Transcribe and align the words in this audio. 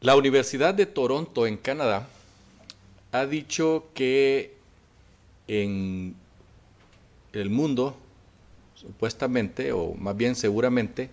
La 0.00 0.14
Universidad 0.14 0.74
de 0.74 0.86
Toronto 0.86 1.44
en 1.46 1.56
Canadá 1.56 2.06
ha 3.10 3.26
dicho 3.26 3.88
que 3.94 4.54
en 5.48 6.14
el 7.32 7.50
mundo, 7.50 7.96
supuestamente, 8.76 9.72
o 9.72 9.94
más 9.94 10.16
bien 10.16 10.36
seguramente, 10.36 11.10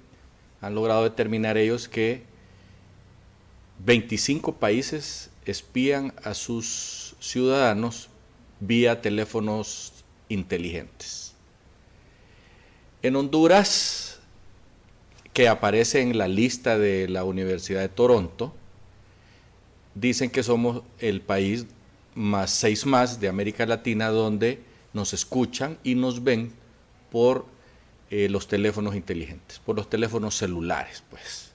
han 0.61 0.75
logrado 0.75 1.03
determinar 1.03 1.57
ellos 1.57 1.89
que 1.89 2.21
25 3.83 4.53
países 4.53 5.31
espían 5.45 6.13
a 6.23 6.33
sus 6.33 7.15
ciudadanos 7.19 8.09
vía 8.59 9.01
teléfonos 9.01 9.93
inteligentes. 10.29 11.33
En 13.01 13.15
Honduras, 13.15 14.19
que 15.33 15.47
aparece 15.47 16.01
en 16.01 16.17
la 16.17 16.27
lista 16.27 16.77
de 16.77 17.07
la 17.07 17.23
Universidad 17.23 17.81
de 17.81 17.89
Toronto, 17.89 18.53
dicen 19.93 20.29
que 20.29 20.43
somos 20.43 20.81
el 20.99 21.21
país 21.21 21.65
más 22.15 22.51
seis 22.51 22.85
más 22.85 23.19
de 23.19 23.27
América 23.27 23.65
Latina 23.65 24.09
donde 24.09 24.61
nos 24.93 25.13
escuchan 25.13 25.77
y 25.83 25.95
nos 25.95 26.23
ven 26.23 26.51
por 27.11 27.45
eh, 28.09 28.29
los 28.29 28.47
teléfonos 28.47 28.95
inteligentes, 28.95 29.59
por 29.59 29.75
los 29.75 29.89
teléfonos 29.89 30.35
celulares, 30.35 31.03
pues. 31.09 31.51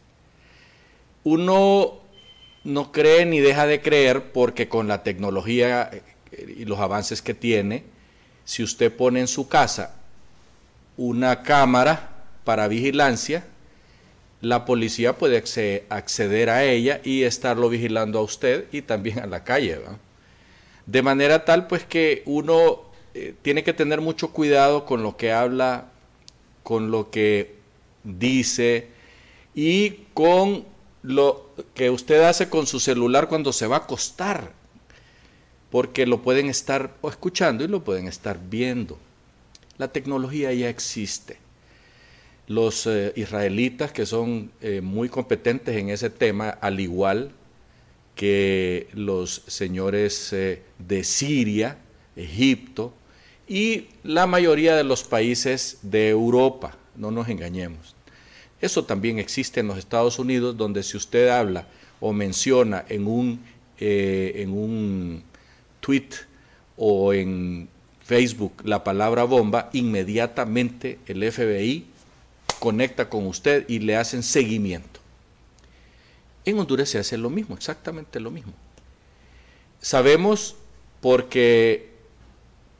Uno 1.24 2.00
no 2.64 2.92
cree 2.92 3.26
ni 3.26 3.40
deja 3.40 3.66
de 3.66 3.80
creer 3.80 4.32
porque 4.32 4.68
con 4.68 4.88
la 4.88 5.02
tecnología 5.02 5.90
eh, 5.92 6.54
y 6.58 6.64
los 6.64 6.78
avances 6.78 7.22
que 7.22 7.34
tiene, 7.34 7.84
si 8.44 8.62
usted 8.62 8.94
pone 8.94 9.20
en 9.20 9.28
su 9.28 9.48
casa 9.48 9.94
una 10.96 11.42
cámara 11.42 12.10
para 12.44 12.68
vigilancia, 12.68 13.44
la 14.40 14.64
policía 14.64 15.16
puede 15.18 15.42
acceder 15.88 16.50
a 16.50 16.64
ella 16.64 17.00
y 17.04 17.22
estarlo 17.22 17.68
vigilando 17.68 18.18
a 18.18 18.22
usted 18.22 18.66
y 18.72 18.82
también 18.82 19.20
a 19.20 19.26
la 19.26 19.44
calle. 19.44 19.78
De 20.86 21.02
manera 21.02 21.44
tal 21.44 21.66
pues 21.66 21.84
que 21.84 22.22
uno 22.26 22.80
eh, 23.14 23.34
tiene 23.42 23.62
que 23.64 23.72
tener 23.72 24.00
mucho 24.00 24.30
cuidado 24.32 24.86
con 24.86 25.02
lo 25.02 25.16
que 25.16 25.32
habla, 25.32 25.90
con 26.62 26.90
lo 26.90 27.10
que 27.10 27.54
dice 28.02 28.88
y 29.54 30.06
con 30.14 30.64
lo 31.02 31.50
que 31.74 31.90
usted 31.90 32.22
hace 32.22 32.48
con 32.48 32.66
su 32.66 32.80
celular 32.80 33.28
cuando 33.28 33.52
se 33.52 33.66
va 33.66 33.76
a 33.76 33.80
acostar, 33.80 34.52
porque 35.70 36.06
lo 36.06 36.22
pueden 36.22 36.48
estar 36.48 36.94
escuchando 37.04 37.64
y 37.64 37.68
lo 37.68 37.84
pueden 37.84 38.06
estar 38.06 38.38
viendo. 38.48 38.98
La 39.78 39.88
tecnología 39.88 40.52
ya 40.52 40.68
existe 40.68 41.38
los 42.50 42.88
eh, 42.88 43.12
israelitas 43.14 43.92
que 43.92 44.04
son 44.04 44.50
eh, 44.60 44.80
muy 44.80 45.08
competentes 45.08 45.76
en 45.76 45.88
ese 45.88 46.10
tema, 46.10 46.50
al 46.50 46.80
igual 46.80 47.30
que 48.16 48.88
los 48.92 49.44
señores 49.46 50.32
eh, 50.32 50.60
de 50.80 51.04
Siria, 51.04 51.78
Egipto 52.16 52.92
y 53.46 53.86
la 54.02 54.26
mayoría 54.26 54.74
de 54.74 54.82
los 54.82 55.04
países 55.04 55.78
de 55.82 56.08
Europa, 56.08 56.76
no 56.96 57.12
nos 57.12 57.28
engañemos. 57.28 57.94
Eso 58.60 58.84
también 58.84 59.18
existe 59.18 59.60
en 59.60 59.68
los 59.68 59.78
Estados 59.78 60.18
Unidos, 60.18 60.56
donde 60.56 60.82
si 60.82 60.96
usted 60.96 61.28
habla 61.28 61.66
o 62.00 62.12
menciona 62.12 62.84
en 62.88 63.06
un, 63.06 63.40
en 63.78 64.50
un 64.50 65.22
tweet 65.80 66.08
o 66.76 67.12
en 67.12 67.68
Facebook 68.04 68.52
la 68.64 68.84
palabra 68.84 69.24
bomba, 69.24 69.70
inmediatamente 69.72 70.98
el 71.06 71.30
FBI 71.30 71.86
conecta 72.58 73.08
con 73.08 73.26
usted 73.26 73.64
y 73.68 73.78
le 73.78 73.96
hacen 73.96 74.22
seguimiento. 74.22 75.00
En 76.44 76.58
Honduras 76.58 76.88
se 76.88 76.98
hace 76.98 77.16
lo 77.16 77.30
mismo, 77.30 77.54
exactamente 77.54 78.20
lo 78.20 78.30
mismo. 78.30 78.52
Sabemos 79.80 80.56
porque, 81.00 81.90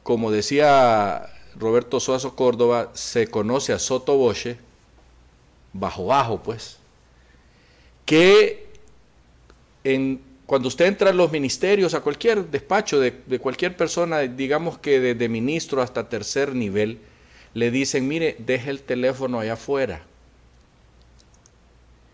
como 0.03 0.31
decía 0.31 1.27
Roberto 1.55 1.99
Suazo 1.99 2.35
Córdoba, 2.35 2.91
se 2.93 3.27
conoce 3.27 3.73
a 3.73 3.79
Soto 3.79 4.15
bajo 5.73 6.05
bajo 6.05 6.41
pues, 6.41 6.77
que 8.05 8.67
en, 9.83 10.21
cuando 10.51 10.67
usted 10.67 10.85
entra 10.85 11.11
a 11.11 11.13
los 11.13 11.31
ministerios, 11.31 11.93
a 11.93 12.01
cualquier 12.01 12.49
despacho 12.49 12.99
de, 12.99 13.13
cualquier 13.39 13.77
persona, 13.77 14.19
digamos 14.19 14.77
que 14.77 14.99
desde 14.99 15.29
ministro 15.29 15.81
hasta 15.81 16.09
tercer 16.09 16.53
nivel, 16.53 16.99
le 17.53 17.71
dicen, 17.71 18.05
mire, 18.05 18.35
deje 18.37 18.69
el 18.69 18.81
teléfono 18.81 19.39
allá 19.39 19.53
afuera. 19.53 20.03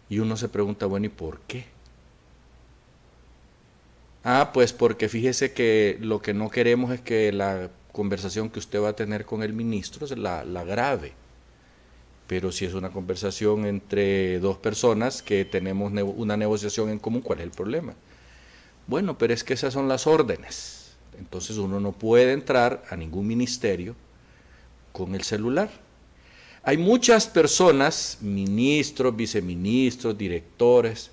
Y 0.07 0.19
uno 0.19 0.37
se 0.37 0.49
pregunta, 0.49 0.85
bueno, 0.85 1.07
¿y 1.07 1.09
por 1.09 1.39
qué? 1.47 1.65
Ah, 4.23 4.51
pues 4.53 4.71
porque 4.71 5.09
fíjese 5.09 5.53
que 5.53 5.97
lo 5.99 6.21
que 6.21 6.35
no 6.35 6.49
queremos 6.49 6.91
es 6.91 7.01
que 7.01 7.31
la 7.31 7.71
conversación 7.91 8.51
que 8.51 8.59
usted 8.59 8.79
va 8.79 8.89
a 8.89 8.95
tener 8.95 9.25
con 9.25 9.41
el 9.41 9.53
ministro 9.53 10.05
la, 10.15 10.45
la 10.45 10.63
grave. 10.63 11.13
Pero 12.27 12.51
si 12.51 12.65
es 12.65 12.73
una 12.73 12.89
conversación 12.89 13.65
entre 13.65 14.39
dos 14.39 14.57
personas 14.57 15.21
que 15.21 15.45
tenemos 15.45 15.91
una 15.93 16.35
negociación 16.35 16.89
en 16.89 16.99
común, 16.99 17.21
¿cuál 17.21 17.39
es 17.39 17.45
el 17.45 17.51
problema? 17.51 17.93
Bueno, 18.85 19.17
pero 19.17 19.33
es 19.33 19.43
que 19.43 19.53
esas 19.53 19.73
son 19.73 19.87
las 19.87 20.07
órdenes. 20.07 20.95
Entonces 21.17 21.57
uno 21.57 21.79
no 21.79 21.93
puede 21.93 22.33
entrar 22.33 22.83
a 22.89 22.95
ningún 22.95 23.27
ministerio 23.27 23.95
con 24.91 25.15
el 25.15 25.23
celular. 25.23 25.69
Hay 26.63 26.77
muchas 26.77 27.27
personas, 27.27 28.17
ministros, 28.21 29.15
viceministros, 29.15 30.17
directores, 30.17 31.11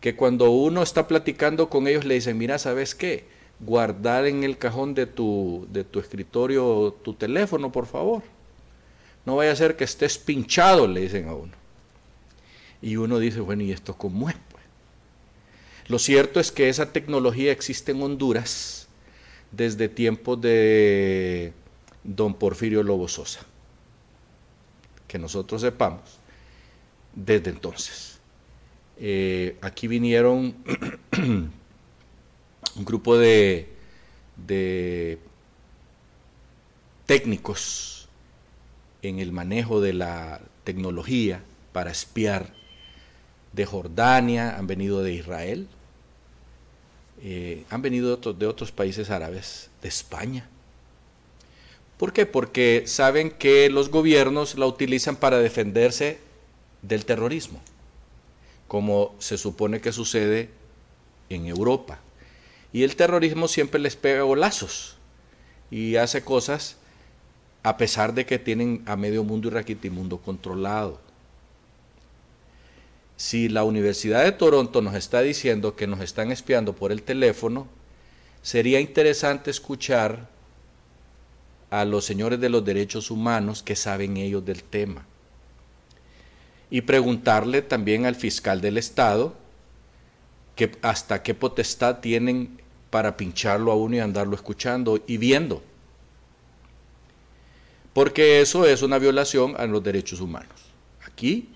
que 0.00 0.14
cuando 0.14 0.50
uno 0.50 0.82
está 0.82 1.06
platicando 1.08 1.68
con 1.70 1.86
ellos 1.86 2.04
le 2.04 2.14
dicen, 2.14 2.36
mira, 2.36 2.58
¿sabes 2.58 2.94
qué? 2.94 3.24
Guardar 3.60 4.26
en 4.26 4.44
el 4.44 4.58
cajón 4.58 4.94
de 4.94 5.06
tu, 5.06 5.66
de 5.70 5.84
tu 5.84 6.00
escritorio 6.00 6.94
tu 7.02 7.14
teléfono, 7.14 7.72
por 7.72 7.86
favor. 7.86 8.22
No 9.24 9.36
vaya 9.36 9.52
a 9.52 9.56
ser 9.56 9.76
que 9.76 9.84
estés 9.84 10.18
pinchado, 10.18 10.86
le 10.86 11.00
dicen 11.00 11.28
a 11.28 11.34
uno. 11.34 11.52
Y 12.82 12.96
uno 12.96 13.18
dice, 13.18 13.40
bueno, 13.40 13.62
¿y 13.62 13.72
esto 13.72 13.96
cómo 13.96 14.28
es? 14.30 14.36
Pues? 14.50 14.64
Lo 15.88 15.98
cierto 15.98 16.40
es 16.40 16.50
que 16.50 16.68
esa 16.68 16.92
tecnología 16.92 17.52
existe 17.52 17.92
en 17.92 18.02
Honduras 18.02 18.88
desde 19.52 19.88
tiempos 19.88 20.40
de 20.40 21.52
don 22.04 22.34
Porfirio 22.34 22.82
Lobo 22.82 23.08
Sosa. 23.08 23.40
Que 25.06 25.18
nosotros 25.18 25.60
sepamos 25.60 26.20
desde 27.14 27.50
entonces. 27.50 28.18
Eh, 28.98 29.56
aquí 29.60 29.88
vinieron 29.88 30.54
un 31.16 31.50
grupo 32.84 33.18
de, 33.18 33.68
de 34.36 35.18
técnicos 37.06 37.99
en 39.02 39.18
el 39.18 39.32
manejo 39.32 39.80
de 39.80 39.92
la 39.92 40.40
tecnología 40.64 41.42
para 41.72 41.90
espiar 41.90 42.52
de 43.52 43.66
Jordania, 43.66 44.56
han 44.56 44.66
venido 44.66 45.02
de 45.02 45.12
Israel, 45.12 45.68
eh, 47.22 47.64
han 47.70 47.82
venido 47.82 48.16
de 48.16 48.46
otros 48.46 48.72
países 48.72 49.10
árabes, 49.10 49.70
de 49.82 49.88
España 49.88 50.48
¿Por 52.00 52.14
qué? 52.14 52.24
Porque 52.24 52.84
saben 52.86 53.30
que 53.30 53.68
los 53.68 53.90
gobiernos 53.90 54.54
la 54.54 54.64
utilizan 54.64 55.16
para 55.16 55.38
defenderse 55.38 56.18
del 56.80 57.04
terrorismo, 57.04 57.60
como 58.68 59.14
se 59.18 59.36
supone 59.36 59.82
que 59.82 59.92
sucede 59.92 60.48
en 61.28 61.46
Europa. 61.46 61.98
Y 62.72 62.84
el 62.84 62.96
terrorismo 62.96 63.48
siempre 63.48 63.82
les 63.82 63.96
pega 63.96 64.22
golazos 64.22 64.96
y 65.70 65.96
hace 65.96 66.24
cosas 66.24 66.78
a 67.62 67.76
pesar 67.76 68.14
de 68.14 68.26
que 68.26 68.38
tienen 68.38 68.82
a 68.86 68.96
medio 68.96 69.24
mundo 69.24 69.48
y 69.48 69.50
raquitimundo 69.50 70.18
controlado. 70.18 71.00
Si 73.16 73.48
la 73.48 73.64
Universidad 73.64 74.24
de 74.24 74.32
Toronto 74.32 74.80
nos 74.80 74.94
está 74.94 75.20
diciendo 75.20 75.76
que 75.76 75.86
nos 75.86 76.00
están 76.00 76.32
espiando 76.32 76.74
por 76.74 76.90
el 76.90 77.02
teléfono, 77.02 77.66
sería 78.40 78.80
interesante 78.80 79.50
escuchar 79.50 80.28
a 81.68 81.84
los 81.84 82.04
señores 82.04 82.40
de 82.40 82.48
los 82.48 82.64
derechos 82.64 83.10
humanos 83.10 83.62
que 83.62 83.76
saben 83.76 84.16
ellos 84.16 84.44
del 84.44 84.62
tema. 84.62 85.04
Y 86.70 86.80
preguntarle 86.82 87.62
también 87.62 88.06
al 88.06 88.14
fiscal 88.14 88.60
del 88.60 88.78
Estado 88.78 89.34
que 90.56 90.72
hasta 90.82 91.22
qué 91.22 91.34
potestad 91.34 91.98
tienen 92.00 92.60
para 92.90 93.16
pincharlo 93.16 93.70
a 93.70 93.76
uno 93.76 93.96
y 93.96 94.00
andarlo 94.00 94.34
escuchando 94.34 95.02
y 95.06 95.16
viendo. 95.16 95.62
Porque 97.92 98.40
eso 98.40 98.66
es 98.66 98.82
una 98.82 98.98
violación 98.98 99.54
a 99.58 99.66
los 99.66 99.82
derechos 99.82 100.20
humanos. 100.20 100.54
Aquí, 101.04 101.48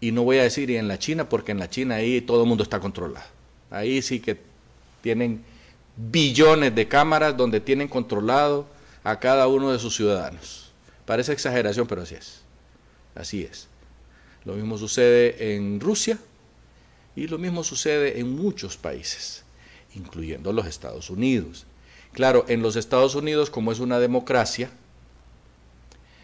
y 0.00 0.12
no 0.12 0.24
voy 0.24 0.38
a 0.38 0.42
decir 0.42 0.70
en 0.72 0.88
la 0.88 0.98
China, 0.98 1.28
porque 1.28 1.52
en 1.52 1.58
la 1.58 1.70
China 1.70 1.94
ahí 1.96 2.20
todo 2.20 2.42
el 2.42 2.48
mundo 2.48 2.64
está 2.64 2.80
controlado. 2.80 3.26
Ahí 3.70 4.02
sí 4.02 4.20
que 4.20 4.38
Tienen 5.00 5.42
billones 5.96 6.74
de 6.74 6.86
cámaras 6.86 7.36
donde 7.36 7.60
tienen 7.60 7.88
controlado 7.88 8.66
a 9.04 9.18
cada 9.18 9.48
uno 9.48 9.72
de 9.72 9.78
sus 9.78 9.96
ciudadanos. 9.96 10.70
Parece 11.04 11.32
exageración, 11.32 11.86
pero 11.86 12.02
así 12.02 12.14
es. 12.14 12.42
Así 13.14 13.42
es. 13.42 13.68
Lo 14.44 14.54
mismo 14.54 14.78
sucede 14.78 15.54
en 15.54 15.80
Rusia 15.80 16.18
y 17.14 17.26
lo 17.26 17.38
mismo 17.38 17.64
sucede 17.64 18.20
en 18.20 18.34
muchos 18.34 18.76
países, 18.76 19.44
incluyendo 19.94 20.52
los 20.52 20.66
Estados 20.66 21.10
Unidos. 21.10 21.66
Claro, 22.12 22.44
en 22.48 22.62
los 22.62 22.76
Estados 22.76 23.14
Unidos, 23.14 23.50
como 23.50 23.72
es 23.72 23.80
una 23.80 23.98
democracia, 23.98 24.70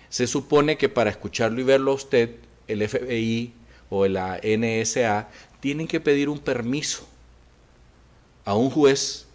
se 0.09 0.27
supone 0.27 0.77
que 0.77 0.89
para 0.89 1.11
escucharlo 1.11 1.61
y 1.61 1.65
verlo 1.65 1.93
a 1.93 1.95
usted, 1.95 2.37
el 2.67 2.87
FBI 2.87 3.53
o 3.91 4.07
la 4.07 4.41
NSA 4.43 5.29
tienen 5.61 5.89
que 5.89 6.01
pedir 6.01 6.29
un 6.29 6.39
permiso 6.39 7.07
a 8.45 8.55
un 8.55 8.71
juez 8.71 9.27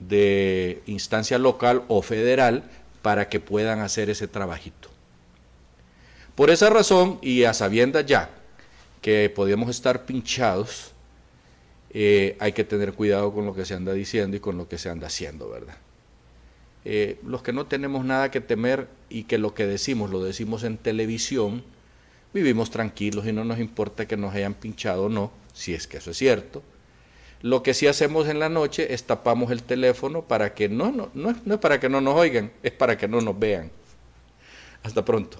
de 0.00 0.82
instancia 0.86 1.38
local 1.38 1.84
o 1.88 2.02
federal 2.02 2.64
para 3.02 3.28
que 3.28 3.40
puedan 3.40 3.80
hacer 3.80 4.10
ese 4.10 4.28
trabajito. 4.28 4.90
Por 6.34 6.50
esa 6.50 6.68
razón, 6.68 7.18
y 7.22 7.44
a 7.44 7.54
sabiendas 7.54 8.04
ya 8.04 8.30
que 9.00 9.30
podíamos 9.30 9.70
estar 9.70 10.04
pinchados, 10.04 10.92
eh, 11.90 12.36
hay 12.40 12.52
que 12.52 12.64
tener 12.64 12.92
cuidado 12.92 13.32
con 13.32 13.46
lo 13.46 13.54
que 13.54 13.64
se 13.64 13.74
anda 13.74 13.92
diciendo 13.92 14.36
y 14.36 14.40
con 14.40 14.58
lo 14.58 14.68
que 14.68 14.76
se 14.76 14.90
anda 14.90 15.06
haciendo, 15.06 15.48
¿verdad? 15.48 15.76
Eh, 16.88 17.18
los 17.26 17.42
que 17.42 17.52
no 17.52 17.66
tenemos 17.66 18.04
nada 18.04 18.30
que 18.30 18.40
temer 18.40 18.86
y 19.08 19.24
que 19.24 19.38
lo 19.38 19.54
que 19.54 19.66
decimos 19.66 20.08
lo 20.08 20.22
decimos 20.22 20.62
en 20.62 20.76
televisión, 20.78 21.64
vivimos 22.32 22.70
tranquilos 22.70 23.26
y 23.26 23.32
no 23.32 23.44
nos 23.44 23.58
importa 23.58 24.06
que 24.06 24.16
nos 24.16 24.32
hayan 24.32 24.54
pinchado 24.54 25.06
o 25.06 25.08
no, 25.08 25.32
si 25.52 25.74
es 25.74 25.88
que 25.88 25.96
eso 25.96 26.12
es 26.12 26.16
cierto. 26.16 26.62
Lo 27.42 27.64
que 27.64 27.74
sí 27.74 27.88
hacemos 27.88 28.28
en 28.28 28.38
la 28.38 28.48
noche 28.48 28.94
es 28.94 29.02
tapamos 29.02 29.50
el 29.50 29.64
teléfono 29.64 30.22
para 30.22 30.54
que 30.54 30.68
no, 30.68 30.92
no, 30.92 31.10
no, 31.12 31.34
no 31.44 31.54
es 31.54 31.60
para 31.60 31.80
que 31.80 31.88
no 31.88 32.00
nos 32.00 32.14
oigan, 32.14 32.52
es 32.62 32.70
para 32.70 32.96
que 32.96 33.08
no 33.08 33.20
nos 33.20 33.36
vean. 33.36 33.72
Hasta 34.84 35.04
pronto. 35.04 35.38